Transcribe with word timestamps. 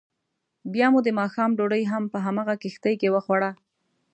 بیا 0.73 0.87
مو 0.93 0.99
دماښام 1.09 1.49
ډوډۍ 1.57 1.83
هم 1.91 2.03
په 2.13 2.17
همغه 2.25 2.53
کښتۍ 2.61 2.95
کې 3.01 3.09
وخوړه. 3.15 3.51